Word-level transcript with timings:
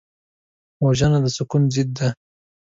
وژنه 0.85 1.19
د 1.23 1.25
سکون 1.35 1.63
ضد 1.73 1.89
ده 1.97 2.07